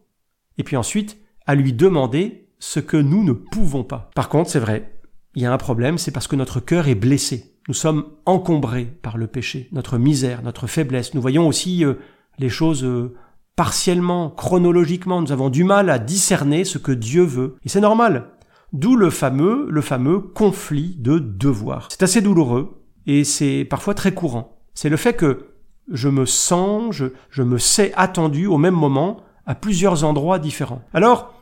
et 0.58 0.64
puis 0.64 0.78
ensuite 0.78 1.18
à 1.46 1.56
lui 1.56 1.74
demander 1.74 2.50
ce 2.60 2.80
que 2.80 2.98
nous 2.98 3.24
ne 3.24 3.34
pouvons 3.34 3.84
pas. 3.84 4.10
Par 4.16 4.30
contre, 4.30 4.50
c'est 4.50 4.60
vrai, 4.60 5.00
il 5.36 5.42
y 5.42 5.46
a 5.46 5.54
un 5.54 5.58
problème, 5.58 5.98
c'est 5.98 6.12
parce 6.12 6.28
que 6.28 6.36
notre 6.36 6.60
cœur 6.60 6.88
est 6.88 6.96
blessé. 6.96 7.58
Nous 7.68 7.74
sommes 7.74 8.06
encombrés 8.26 8.86
par 8.86 9.18
le 9.18 9.28
péché, 9.28 9.68
notre 9.72 9.98
misère, 9.98 10.42
notre 10.42 10.68
faiblesse. 10.68 11.14
Nous 11.14 11.22
voyons 11.22 11.48
aussi 11.48 11.84
euh, 11.84 11.96
les 12.40 12.50
choses 12.50 12.84
euh, 12.84 13.14
partiellement, 13.58 14.30
chronologiquement, 14.30 15.20
nous 15.22 15.34
avons 15.34 15.50
du 15.50 15.66
mal 15.66 15.90
à 15.90 16.00
discerner 16.00 16.64
ce 16.64 16.78
que 16.78 16.94
Dieu 16.94 17.24
veut. 17.24 17.56
Et 17.66 17.70
c'est 17.70 17.82
normal. 17.82 18.30
D'où 18.72 18.96
le 18.96 19.10
fameux, 19.10 19.68
le 19.70 19.82
fameux 19.82 20.20
conflit 20.20 20.96
de 21.00 21.18
devoir. 21.20 21.90
C'est 21.92 22.04
assez 22.04 22.22
douloureux 22.22 22.84
et 23.08 23.24
c'est 23.24 23.66
parfois 23.66 23.96
très 23.96 24.14
courant. 24.14 24.58
C'est 24.76 24.90
le 24.90 24.96
fait 24.96 25.16
que 25.16 25.48
je 25.92 26.08
me 26.08 26.26
sens, 26.26 26.96
je, 26.96 27.08
je 27.32 27.44
me 27.44 27.58
sais 27.58 27.94
attendu 27.96 28.46
au 28.46 28.58
même 28.58 28.76
moment 28.76 29.24
à 29.48 29.56
plusieurs 29.56 30.04
endroits 30.04 30.38
différents. 30.38 30.84
Alors, 30.94 31.34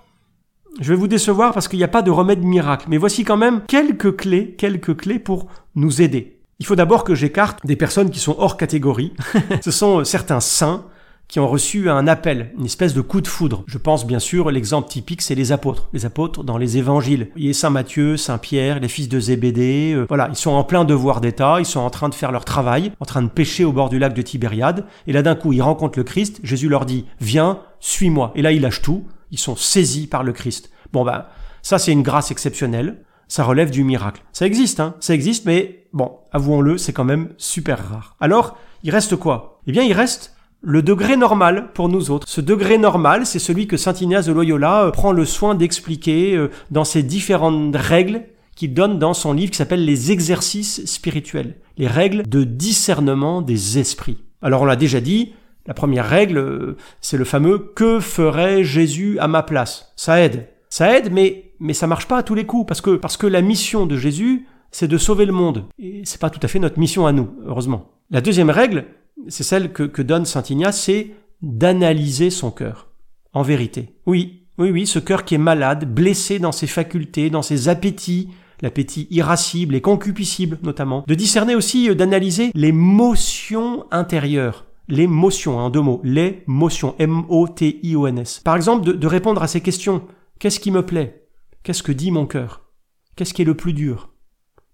je 0.79 0.93
vais 0.93 0.99
vous 0.99 1.07
décevoir 1.07 1.53
parce 1.53 1.67
qu'il 1.67 1.79
n'y 1.79 1.83
a 1.83 1.89
pas 1.89 2.01
de 2.01 2.11
remède 2.11 2.43
miracle, 2.43 2.85
mais 2.89 2.97
voici 2.97 3.25
quand 3.25 3.37
même 3.37 3.61
quelques 3.67 4.15
clés, 4.15 4.55
quelques 4.57 4.95
clés 4.95 5.19
pour 5.19 5.47
nous 5.75 6.01
aider. 6.01 6.39
Il 6.59 6.65
faut 6.65 6.75
d'abord 6.77 7.03
que 7.03 7.15
j'écarte 7.15 7.65
des 7.65 7.75
personnes 7.75 8.09
qui 8.09 8.19
sont 8.19 8.35
hors 8.37 8.55
catégorie. 8.55 9.13
Ce 9.61 9.71
sont 9.71 10.05
certains 10.05 10.39
saints 10.39 10.85
qui 11.27 11.39
ont 11.39 11.47
reçu 11.47 11.89
un 11.89 12.07
appel, 12.07 12.51
une 12.57 12.65
espèce 12.65 12.93
de 12.93 13.01
coup 13.01 13.21
de 13.21 13.27
foudre. 13.27 13.63
Je 13.67 13.77
pense 13.77 14.05
bien 14.05 14.19
sûr, 14.19 14.51
l'exemple 14.51 14.87
typique, 14.87 15.21
c'est 15.21 15.35
les 15.35 15.51
apôtres. 15.51 15.89
Les 15.93 16.05
apôtres 16.05 16.43
dans 16.43 16.57
les 16.57 16.77
évangiles. 16.77 17.25
Vous 17.25 17.31
voyez 17.33 17.53
Saint 17.53 17.69
Matthieu, 17.69 18.17
Saint 18.17 18.37
Pierre, 18.37 18.79
les 18.79 18.87
fils 18.87 19.09
de 19.09 19.19
Zébédée, 19.19 19.93
euh, 19.95 20.05
voilà, 20.07 20.27
ils 20.29 20.35
sont 20.35 20.51
en 20.51 20.63
plein 20.63 20.85
devoir 20.85 21.21
d'État, 21.21 21.57
ils 21.59 21.65
sont 21.65 21.79
en 21.79 21.89
train 21.89 22.09
de 22.09 22.15
faire 22.15 22.31
leur 22.31 22.45
travail, 22.45 22.91
en 22.99 23.05
train 23.05 23.21
de 23.21 23.29
pêcher 23.29 23.65
au 23.65 23.71
bord 23.71 23.89
du 23.89 23.99
lac 23.99 24.13
de 24.13 24.21
Tibériade, 24.21 24.85
et 25.07 25.13
là 25.13 25.21
d'un 25.21 25.35
coup, 25.35 25.53
ils 25.53 25.61
rencontrent 25.61 25.97
le 25.97 26.03
Christ, 26.03 26.39
Jésus 26.43 26.69
leur 26.69 26.85
dit, 26.85 27.05
viens, 27.19 27.59
suis-moi. 27.79 28.31
Et 28.35 28.41
là, 28.41 28.51
ils 28.51 28.61
lâchent 28.61 28.81
tout, 28.81 29.05
ils 29.31 29.39
sont 29.39 29.55
saisis 29.55 30.07
par 30.07 30.23
le 30.23 30.31
Christ. 30.31 30.69
Bon 30.93 31.03
ben, 31.03 31.25
ça 31.61 31.79
c'est 31.79 31.91
une 31.91 32.03
grâce 32.03 32.31
exceptionnelle, 32.31 33.03
ça 33.27 33.43
relève 33.43 33.71
du 33.71 33.83
miracle. 33.83 34.23
Ça 34.31 34.45
existe, 34.45 34.79
hein, 34.79 34.95
ça 34.99 35.13
existe, 35.13 35.45
mais 35.45 35.87
bon, 35.93 36.11
avouons-le, 36.31 36.77
c'est 36.77 36.93
quand 36.93 37.03
même 37.03 37.29
super 37.37 37.89
rare. 37.89 38.15
Alors, 38.19 38.57
il 38.83 38.91
reste 38.91 39.15
quoi? 39.15 39.59
Eh 39.67 39.71
bien, 39.71 39.83
il 39.83 39.93
reste 39.93 40.34
le 40.65 40.81
degré 40.81 41.15
normal 41.15 41.69
pour 41.73 41.89
nous 41.89 42.09
autres. 42.09 42.27
Ce 42.27 42.41
degré 42.41 42.79
normal, 42.79 43.27
c'est 43.27 43.39
celui 43.39 43.67
que 43.67 43.77
Saint 43.77 43.93
Ignace 43.93 44.25
de 44.25 44.33
Loyola 44.33 44.85
euh, 44.85 44.91
prend 44.91 45.11
le 45.11 45.23
soin 45.23 45.53
d'expliquer 45.53 46.35
euh, 46.35 46.49
dans 46.71 46.83
ses 46.83 47.03
différentes 47.03 47.75
règles 47.75 48.23
qu'il 48.55 48.73
donne 48.73 48.97
dans 48.97 49.13
son 49.13 49.31
livre 49.31 49.51
qui 49.51 49.57
s'appelle 49.57 49.85
Les 49.85 50.11
exercices 50.11 50.83
spirituels, 50.85 51.55
les 51.77 51.87
règles 51.87 52.23
de 52.27 52.43
discernement 52.43 53.43
des 53.43 53.77
esprits. 53.77 54.17
Alors 54.41 54.63
on 54.63 54.65
l'a 54.65 54.75
déjà 54.75 55.01
dit, 55.01 55.33
la 55.67 55.75
première 55.75 56.09
règle, 56.09 56.39
euh, 56.39 56.77
c'est 56.99 57.17
le 57.17 57.25
fameux 57.25 57.59
que 57.59 57.99
ferait 57.99 58.63
Jésus 58.63 59.19
à 59.19 59.27
ma 59.27 59.43
place? 59.43 59.93
Ça 59.95 60.19
aide. 60.19 60.47
Ça 60.69 60.97
aide, 60.97 61.11
mais 61.11 61.51
mais 61.59 61.73
ça 61.73 61.87
marche 61.87 62.07
pas 62.07 62.17
à 62.17 62.23
tous 62.23 62.35
les 62.35 62.45
coups 62.45 62.67
parce 62.67 62.81
que 62.81 62.95
parce 62.95 63.17
que 63.17 63.27
la 63.27 63.41
mission 63.41 63.85
de 63.85 63.97
Jésus, 63.97 64.47
c'est 64.71 64.87
de 64.87 64.97
sauver 64.97 65.25
le 65.25 65.31
monde. 65.31 65.65
Et 65.77 66.01
c'est 66.05 66.19
pas 66.19 66.31
tout 66.31 66.39
à 66.41 66.47
fait 66.47 66.59
notre 66.59 66.79
mission 66.79 67.05
à 67.05 67.11
nous, 67.11 67.29
heureusement. 67.45 67.91
La 68.09 68.19
deuxième 68.19 68.49
règle, 68.49 68.85
c'est 69.27 69.43
celle 69.43 69.71
que, 69.71 70.01
donne 70.01 70.25
Saint 70.25 70.43
Ignace, 70.43 70.81
c'est 70.81 71.11
d'analyser 71.41 72.29
son 72.29 72.51
cœur. 72.51 72.89
En 73.33 73.41
vérité. 73.41 73.95
Oui, 74.05 74.47
oui, 74.57 74.71
oui, 74.71 74.87
ce 74.87 74.99
cœur 74.99 75.25
qui 75.25 75.35
est 75.35 75.39
malade, 75.39 75.93
blessé 75.93 76.39
dans 76.39 76.53
ses 76.53 76.67
facultés, 76.67 77.29
dans 77.29 77.41
ses 77.41 77.67
appétits, 77.67 78.29
l'appétit 78.61 79.07
irascible 79.11 79.75
et 79.75 79.81
concupiscible 79.81 80.59
notamment. 80.63 81.03
De 81.07 81.15
discerner 81.15 81.55
aussi, 81.55 81.89
euh, 81.89 81.95
d'analyser 81.95 82.51
les 82.55 82.71
motions 82.71 83.85
intérieures. 83.91 84.65
Les 84.87 85.07
motions, 85.07 85.57
en 85.57 85.69
deux 85.69 85.81
mots. 85.81 85.99
Les 86.03 86.43
motions. 86.47 86.95
M-O-T-I-O-N-S. 86.99 88.41
Par 88.45 88.55
exemple, 88.55 88.85
de, 88.85 88.93
de 88.93 89.07
répondre 89.07 89.41
à 89.43 89.47
ces 89.47 89.61
questions. 89.61 90.07
Qu'est-ce 90.39 90.59
qui 90.59 90.71
me 90.71 90.85
plaît? 90.85 91.27
Qu'est-ce 91.63 91.83
que 91.83 91.91
dit 91.91 92.11
mon 92.11 92.25
cœur? 92.25 92.69
Qu'est-ce 93.15 93.33
qui 93.33 93.41
est 93.41 93.45
le 93.45 93.57
plus 93.57 93.73
dur? 93.73 94.13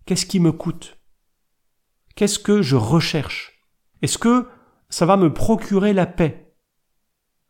Qu'est-ce 0.05 0.25
qui 0.25 0.39
me 0.39 0.51
coûte? 0.51 0.97
Qu'est-ce 2.15 2.39
que 2.39 2.61
je 2.61 2.75
recherche? 2.75 3.50
Est-ce 4.01 4.17
que 4.17 4.47
ça 4.89 5.05
va 5.05 5.17
me 5.17 5.33
procurer 5.33 5.93
la 5.93 6.05
paix? 6.05 6.53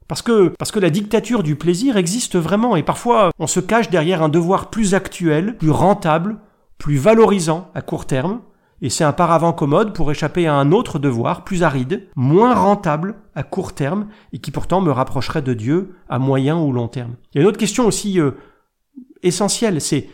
Parce 0.07 0.21
que, 0.21 0.49
parce 0.59 0.71
que 0.71 0.79
la 0.79 0.89
dictature 0.89 1.41
du 1.41 1.55
plaisir 1.55 1.95
existe 1.95 2.37
vraiment 2.37 2.75
et 2.75 2.83
parfois 2.83 3.31
on 3.39 3.47
se 3.47 3.61
cache 3.61 3.89
derrière 3.89 4.21
un 4.21 4.29
devoir 4.29 4.69
plus 4.69 4.93
actuel, 4.93 5.57
plus 5.57 5.69
rentable, 5.69 6.39
plus 6.77 6.97
valorisant 6.97 7.69
à 7.75 7.81
court 7.81 8.05
terme, 8.05 8.41
et 8.81 8.89
c'est 8.89 9.03
un 9.03 9.13
paravent 9.13 9.53
commode 9.53 9.93
pour 9.93 10.11
échapper 10.11 10.47
à 10.47 10.55
un 10.55 10.71
autre 10.71 10.99
devoir 10.99 11.43
plus 11.43 11.63
aride, 11.63 12.07
moins 12.15 12.55
rentable 12.55 13.15
à 13.35 13.43
court 13.43 13.73
terme, 13.73 14.07
et 14.33 14.39
qui 14.39 14.51
pourtant 14.51 14.81
me 14.81 14.91
rapprocherait 14.91 15.43
de 15.43 15.53
Dieu 15.53 15.95
à 16.09 16.17
moyen 16.17 16.59
ou 16.59 16.73
long 16.73 16.87
terme. 16.87 17.15
Il 17.31 17.37
y 17.37 17.39
a 17.39 17.41
une 17.43 17.47
autre 17.47 17.59
question 17.59 17.85
aussi 17.85 18.19
euh, 18.19 18.31
essentielle, 19.21 19.79
c'est 19.79 20.09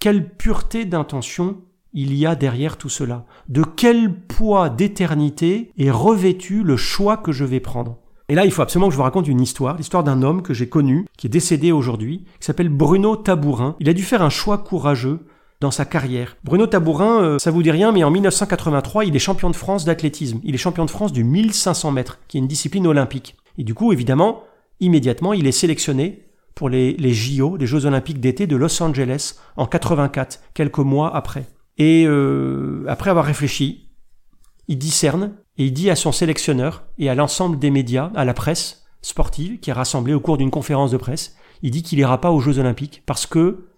quelle 0.00 0.28
pureté 0.28 0.84
d'intention 0.84 1.62
il 1.92 2.14
y 2.14 2.26
a 2.26 2.34
derrière 2.34 2.76
tout 2.76 2.88
cela 2.88 3.24
De 3.48 3.62
quel 3.62 4.12
poids 4.12 4.68
d'éternité 4.68 5.72
est 5.78 5.90
revêtu 5.90 6.62
le 6.62 6.76
choix 6.76 7.16
que 7.16 7.32
je 7.32 7.44
vais 7.44 7.60
prendre? 7.60 7.96
Et 8.30 8.34
là, 8.34 8.44
il 8.44 8.52
faut 8.52 8.60
absolument 8.60 8.88
que 8.88 8.92
je 8.92 8.98
vous 8.98 9.04
raconte 9.04 9.26
une 9.26 9.40
histoire, 9.40 9.76
l'histoire 9.76 10.04
d'un 10.04 10.22
homme 10.22 10.42
que 10.42 10.52
j'ai 10.52 10.68
connu, 10.68 11.06
qui 11.16 11.26
est 11.26 11.30
décédé 11.30 11.72
aujourd'hui, 11.72 12.24
qui 12.38 12.46
s'appelle 12.46 12.68
Bruno 12.68 13.16
Tabourin. 13.16 13.74
Il 13.80 13.88
a 13.88 13.94
dû 13.94 14.02
faire 14.02 14.20
un 14.20 14.28
choix 14.28 14.58
courageux 14.58 15.20
dans 15.60 15.70
sa 15.70 15.86
carrière. 15.86 16.36
Bruno 16.44 16.66
Tabourin, 16.66 17.22
euh, 17.22 17.38
ça 17.38 17.50
vous 17.50 17.62
dit 17.62 17.70
rien, 17.70 17.90
mais 17.90 18.04
en 18.04 18.10
1983, 18.10 19.06
il 19.06 19.16
est 19.16 19.18
champion 19.18 19.48
de 19.48 19.56
France 19.56 19.86
d'athlétisme. 19.86 20.40
Il 20.44 20.54
est 20.54 20.58
champion 20.58 20.84
de 20.84 20.90
France 20.90 21.12
du 21.12 21.24
1500 21.24 21.90
mètres, 21.90 22.18
qui 22.28 22.36
est 22.36 22.40
une 22.40 22.46
discipline 22.46 22.86
olympique. 22.86 23.34
Et 23.56 23.64
du 23.64 23.72
coup, 23.74 23.94
évidemment, 23.94 24.42
immédiatement, 24.78 25.32
il 25.32 25.46
est 25.46 25.52
sélectionné 25.52 26.26
pour 26.54 26.68
les, 26.68 26.92
les 26.94 27.14
JO, 27.14 27.56
les 27.56 27.66
Jeux 27.66 27.86
olympiques 27.86 28.20
d'été 28.20 28.46
de 28.46 28.56
Los 28.56 28.82
Angeles, 28.82 29.36
en 29.56 29.66
84, 29.66 30.40
quelques 30.52 30.78
mois 30.78 31.16
après. 31.16 31.46
Et 31.78 32.04
euh, 32.06 32.84
après 32.88 33.10
avoir 33.10 33.24
réfléchi, 33.24 33.88
il 34.66 34.78
discerne 34.78 35.34
et 35.56 35.66
il 35.66 35.72
dit 35.72 35.90
à 35.90 35.96
son 35.96 36.12
sélectionneur 36.12 36.84
et 36.98 37.08
à 37.08 37.14
l'ensemble 37.14 37.58
des 37.58 37.70
médias, 37.70 38.10
à 38.14 38.24
la 38.24 38.34
presse 38.34 38.84
sportive 39.00 39.60
qui 39.60 39.70
est 39.70 39.74
rassemblée 39.74 40.14
au 40.14 40.20
cours 40.20 40.38
d'une 40.38 40.50
conférence 40.50 40.90
de 40.90 40.96
presse, 40.96 41.36
il 41.62 41.70
dit 41.70 41.82
qu'il 41.82 41.98
ira 41.98 42.20
pas 42.20 42.30
aux 42.30 42.40
Jeux 42.40 42.58
Olympiques 42.58 43.02
parce 43.06 43.26
que 43.26 43.68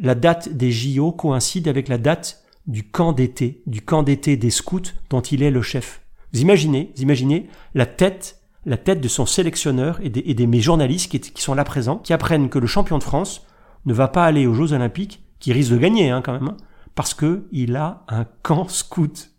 la 0.00 0.14
date 0.14 0.48
des 0.50 0.70
JO 0.70 1.12
coïncide 1.12 1.68
avec 1.68 1.88
la 1.88 1.98
date 1.98 2.42
du 2.66 2.88
camp 2.88 3.12
d'été, 3.12 3.62
du 3.66 3.82
camp 3.82 4.02
d'été 4.02 4.36
des 4.36 4.50
scouts 4.50 4.92
dont 5.10 5.20
il 5.20 5.42
est 5.42 5.50
le 5.50 5.62
chef. 5.62 6.02
Vous 6.32 6.40
imaginez, 6.40 6.92
vous 6.96 7.02
imaginez 7.02 7.48
la 7.74 7.86
tête, 7.86 8.40
la 8.64 8.76
tête 8.76 9.00
de 9.00 9.08
son 9.08 9.26
sélectionneur 9.26 9.98
et 10.02 10.08
des, 10.08 10.22
et 10.24 10.34
des 10.34 10.46
mes 10.46 10.60
journalistes 10.60 11.10
qui, 11.10 11.20
qui, 11.20 11.42
sont 11.42 11.54
là 11.54 11.64
présents, 11.64 11.98
qui 11.98 12.12
apprennent 12.12 12.48
que 12.48 12.58
le 12.58 12.66
champion 12.66 12.98
de 12.98 13.02
France 13.02 13.46
ne 13.84 13.92
va 13.92 14.08
pas 14.08 14.24
aller 14.24 14.46
aux 14.46 14.54
Jeux 14.54 14.72
Olympiques, 14.72 15.22
qui 15.40 15.52
risque 15.52 15.72
de 15.72 15.78
gagner 15.78 16.10
hein, 16.10 16.22
quand 16.24 16.32
même, 16.32 16.48
hein, 16.48 16.56
parce 16.94 17.14
que 17.14 17.48
il 17.52 17.76
a 17.76 18.04
un 18.08 18.24
camp 18.42 18.68
scout. 18.68 19.30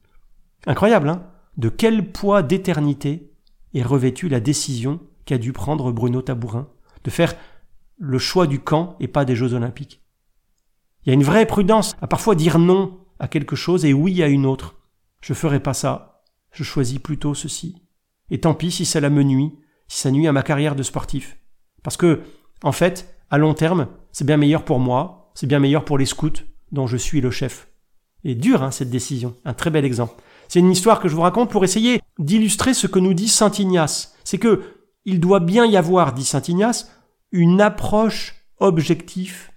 Incroyable, 0.65 1.09
hein? 1.09 1.27
De 1.57 1.69
quel 1.69 2.11
poids 2.11 2.41
d'éternité 2.41 3.31
est 3.73 3.83
revêtue 3.83 4.29
la 4.29 4.39
décision 4.39 4.99
qu'a 5.25 5.37
dû 5.37 5.53
prendre 5.53 5.91
Bruno 5.91 6.21
Tabourin 6.21 6.67
de 7.03 7.09
faire 7.09 7.35
le 7.97 8.17
choix 8.17 8.47
du 8.47 8.59
camp 8.59 8.95
et 8.99 9.07
pas 9.07 9.25
des 9.25 9.35
Jeux 9.35 9.53
olympiques? 9.53 10.01
Il 11.05 11.09
y 11.09 11.11
a 11.11 11.13
une 11.13 11.23
vraie 11.23 11.45
prudence 11.45 11.95
à 12.01 12.07
parfois 12.07 12.35
dire 12.35 12.59
non 12.59 12.99
à 13.19 13.27
quelque 13.27 13.55
chose 13.55 13.85
et 13.85 13.93
oui 13.93 14.23
à 14.23 14.27
une 14.27 14.45
autre. 14.45 14.75
Je 15.21 15.33
ferai 15.33 15.59
pas 15.59 15.73
ça. 15.73 16.23
Je 16.51 16.63
choisis 16.63 16.99
plutôt 16.99 17.33
ceci. 17.33 17.75
Et 18.29 18.39
tant 18.39 18.53
pis 18.53 18.71
si 18.71 18.85
cela 18.85 19.09
me 19.09 19.23
nuit, 19.23 19.51
si 19.87 19.99
ça 19.99 20.11
nuit 20.11 20.27
à 20.27 20.31
ma 20.31 20.43
carrière 20.43 20.75
de 20.75 20.83
sportif. 20.83 21.37
Parce 21.83 21.97
que, 21.97 22.21
en 22.63 22.71
fait, 22.71 23.15
à 23.29 23.37
long 23.37 23.53
terme, 23.53 23.87
c'est 24.11 24.25
bien 24.25 24.37
meilleur 24.37 24.65
pour 24.65 24.79
moi, 24.79 25.31
c'est 25.35 25.47
bien 25.47 25.59
meilleur 25.59 25.85
pour 25.85 25.97
les 25.97 26.05
scouts 26.05 26.31
dont 26.73 26.87
je 26.87 26.97
suis 26.97 27.21
le 27.21 27.31
chef. 27.31 27.69
Et 28.25 28.35
dur, 28.35 28.63
hein, 28.63 28.71
cette 28.71 28.89
décision. 28.89 29.35
Un 29.45 29.53
très 29.53 29.69
bel 29.69 29.85
exemple. 29.85 30.21
C'est 30.49 30.59
une 30.59 30.71
histoire 30.71 30.99
que 30.99 31.07
je 31.07 31.15
vous 31.15 31.21
raconte 31.21 31.49
pour 31.49 31.63
essayer 31.63 32.01
d'illustrer 32.19 32.73
ce 32.73 32.87
que 32.87 32.99
nous 32.99 33.13
dit 33.13 33.29
Saint 33.29 33.51
Ignace. 33.51 34.15
C'est 34.23 34.37
que 34.37 34.61
il 35.05 35.19
doit 35.19 35.39
bien 35.39 35.65
y 35.65 35.77
avoir, 35.77 36.13
dit 36.13 36.23
Saint 36.23 36.41
Ignace, 36.47 36.91
une 37.31 37.61
approche 37.61 38.35
objective 38.59 39.49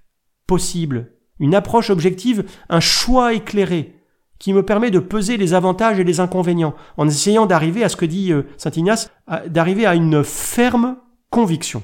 possible. 0.46 1.12
Une 1.38 1.54
approche 1.54 1.90
objective, 1.90 2.44
un 2.68 2.80
choix 2.80 3.34
éclairé, 3.34 3.94
qui 4.38 4.52
me 4.52 4.64
permet 4.64 4.90
de 4.90 4.98
peser 4.98 5.36
les 5.36 5.54
avantages 5.54 5.98
et 5.98 6.04
les 6.04 6.20
inconvénients, 6.20 6.74
en 6.96 7.06
essayant 7.06 7.46
d'arriver 7.46 7.84
à 7.84 7.88
ce 7.88 7.96
que 7.96 8.06
dit 8.06 8.32
euh, 8.32 8.42
Saint 8.56 8.70
Ignace, 8.70 9.10
d'arriver 9.46 9.86
à 9.86 9.94
une 9.94 10.24
ferme 10.24 10.96
conviction. 11.30 11.82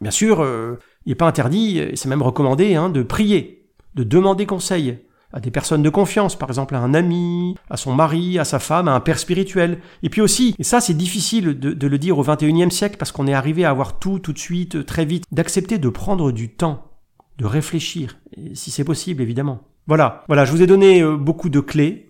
Bien 0.00 0.10
sûr, 0.10 0.40
euh, 0.40 0.78
il 1.04 1.10
n'est 1.10 1.16
pas 1.16 1.28
interdit, 1.28 1.82
c'est 1.94 2.08
même 2.08 2.22
recommandé, 2.22 2.74
hein, 2.74 2.88
de 2.88 3.02
prier, 3.02 3.59
de 3.94 4.04
demander 4.04 4.46
conseil, 4.46 4.98
à 5.32 5.40
des 5.40 5.50
personnes 5.50 5.82
de 5.82 5.90
confiance, 5.90 6.36
par 6.36 6.48
exemple 6.48 6.74
à 6.74 6.80
un 6.80 6.94
ami, 6.94 7.54
à 7.68 7.76
son 7.76 7.94
mari, 7.94 8.38
à 8.38 8.44
sa 8.44 8.58
femme, 8.58 8.88
à 8.88 8.94
un 8.94 9.00
père 9.00 9.18
spirituel. 9.18 9.78
Et 10.02 10.10
puis 10.10 10.20
aussi, 10.20 10.54
et 10.58 10.64
ça 10.64 10.80
c'est 10.80 10.94
difficile 10.94 11.58
de, 11.58 11.86
le 11.86 11.98
dire 11.98 12.18
au 12.18 12.24
XXIe 12.24 12.70
siècle 12.70 12.96
parce 12.98 13.12
qu'on 13.12 13.26
est 13.26 13.34
arrivé 13.34 13.64
à 13.64 13.70
avoir 13.70 13.98
tout 13.98 14.18
tout 14.18 14.32
de 14.32 14.38
suite, 14.38 14.84
très 14.86 15.04
vite, 15.04 15.24
d'accepter 15.30 15.78
de 15.78 15.88
prendre 15.88 16.32
du 16.32 16.48
temps, 16.48 16.90
de 17.38 17.46
réfléchir, 17.46 18.18
si 18.54 18.70
c'est 18.70 18.84
possible 18.84 19.22
évidemment. 19.22 19.60
Voilà, 19.86 20.24
voilà, 20.28 20.44
je 20.44 20.52
vous 20.52 20.62
ai 20.62 20.66
donné 20.66 21.02
euh, 21.02 21.16
beaucoup 21.16 21.48
de 21.48 21.60
clés 21.60 22.09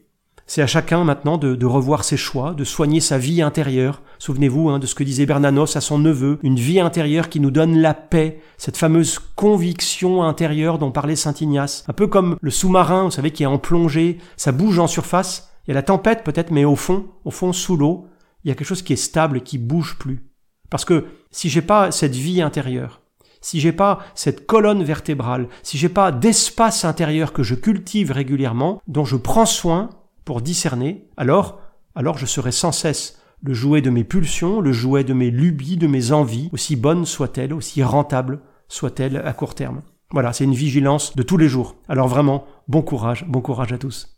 c'est 0.50 0.62
à 0.62 0.66
chacun 0.66 1.04
maintenant 1.04 1.38
de, 1.38 1.64
revoir 1.64 2.02
ses 2.02 2.16
choix, 2.16 2.54
de 2.54 2.64
soigner 2.64 2.98
sa 2.98 3.18
vie 3.18 3.40
intérieure. 3.40 4.02
Souvenez-vous 4.18 4.68
hein, 4.68 4.80
de 4.80 4.86
ce 4.86 4.96
que 4.96 5.04
disait 5.04 5.24
Bernanos 5.24 5.76
à 5.76 5.80
son 5.80 6.00
neveu, 6.00 6.40
une 6.42 6.56
vie 6.56 6.80
intérieure 6.80 7.28
qui 7.28 7.38
nous 7.38 7.52
donne 7.52 7.78
la 7.78 7.94
paix, 7.94 8.40
cette 8.58 8.76
fameuse 8.76 9.20
conviction 9.36 10.24
intérieure 10.24 10.78
dont 10.78 10.90
parlait 10.90 11.14
Saint 11.14 11.34
Ignace. 11.40 11.84
Un 11.86 11.92
peu 11.92 12.08
comme 12.08 12.36
le 12.40 12.50
sous-marin, 12.50 13.04
vous 13.04 13.12
savez, 13.12 13.30
qui 13.30 13.44
est 13.44 13.46
en 13.46 13.58
plongée, 13.58 14.18
ça 14.36 14.50
bouge 14.50 14.80
en 14.80 14.88
surface, 14.88 15.52
il 15.66 15.70
y 15.70 15.70
a 15.70 15.74
la 15.74 15.84
tempête 15.84 16.24
peut-être, 16.24 16.50
mais 16.50 16.64
au 16.64 16.74
fond, 16.74 17.06
au 17.24 17.30
fond, 17.30 17.52
sous 17.52 17.76
l'eau, 17.76 18.08
il 18.42 18.48
y 18.48 18.50
a 18.50 18.56
quelque 18.56 18.66
chose 18.66 18.82
qui 18.82 18.94
est 18.94 18.96
stable, 18.96 19.42
qui 19.42 19.56
bouge 19.56 19.98
plus. 20.00 20.24
Parce 20.68 20.84
que 20.84 21.04
si 21.30 21.48
j'ai 21.48 21.62
pas 21.62 21.92
cette 21.92 22.16
vie 22.16 22.42
intérieure, 22.42 23.02
si 23.40 23.60
j'ai 23.60 23.72
pas 23.72 24.00
cette 24.16 24.48
colonne 24.48 24.82
vertébrale, 24.82 25.46
si 25.62 25.78
j'ai 25.78 25.88
pas 25.88 26.10
d'espace 26.10 26.84
intérieur 26.84 27.32
que 27.32 27.44
je 27.44 27.54
cultive 27.54 28.10
régulièrement, 28.10 28.82
dont 28.88 29.04
je 29.04 29.16
prends 29.16 29.46
soin, 29.46 29.90
discerner, 30.38 31.08
alors, 31.16 31.60
alors 31.96 32.16
je 32.16 32.26
serai 32.26 32.52
sans 32.52 32.72
cesse 32.72 33.18
le 33.42 33.54
jouet 33.54 33.82
de 33.82 33.90
mes 33.90 34.04
pulsions, 34.04 34.60
le 34.60 34.72
jouet 34.72 35.04
de 35.04 35.14
mes 35.14 35.30
lubies, 35.30 35.76
de 35.76 35.86
mes 35.86 36.12
envies, 36.12 36.50
aussi 36.52 36.76
bonnes 36.76 37.06
soient-elles, 37.06 37.52
aussi 37.52 37.82
rentables 37.82 38.40
soient-elles 38.68 39.16
à 39.16 39.32
court 39.32 39.54
terme. 39.54 39.82
Voilà, 40.12 40.32
c'est 40.32 40.44
une 40.44 40.54
vigilance 40.54 41.16
de 41.16 41.22
tous 41.22 41.36
les 41.36 41.48
jours. 41.48 41.76
Alors 41.88 42.08
vraiment, 42.08 42.44
bon 42.68 42.82
courage, 42.82 43.24
bon 43.28 43.40
courage 43.40 43.72
à 43.72 43.78
tous. 43.78 44.16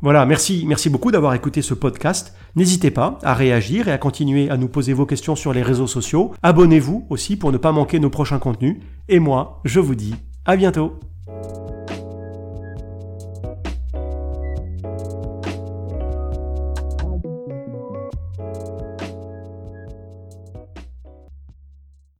Voilà, 0.00 0.26
merci, 0.26 0.64
merci 0.66 0.90
beaucoup 0.90 1.10
d'avoir 1.10 1.34
écouté 1.34 1.62
ce 1.62 1.72
podcast. 1.72 2.34
N'hésitez 2.56 2.90
pas 2.90 3.18
à 3.22 3.32
réagir 3.32 3.88
et 3.88 3.92
à 3.92 3.98
continuer 3.98 4.50
à 4.50 4.58
nous 4.58 4.68
poser 4.68 4.92
vos 4.92 5.06
questions 5.06 5.36
sur 5.36 5.54
les 5.54 5.62
réseaux 5.62 5.86
sociaux. 5.86 6.34
Abonnez-vous 6.42 7.06
aussi 7.08 7.36
pour 7.36 7.52
ne 7.52 7.56
pas 7.58 7.72
manquer 7.72 8.00
nos 8.00 8.10
prochains 8.10 8.38
contenus. 8.38 8.82
Et 9.08 9.18
moi, 9.18 9.62
je 9.64 9.80
vous 9.80 9.94
dis 9.94 10.14
à 10.44 10.56
bientôt. 10.56 10.98